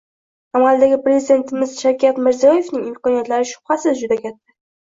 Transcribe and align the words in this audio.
Amaldagi 0.59 0.97
prezidentimiz 1.03 1.75
Shavkat 1.81 2.21
Mirziyoyevning 2.29 2.89
imkoniyatlari 2.93 3.51
shubhasiz 3.53 4.03
juda 4.05 4.19
katta 4.27 4.59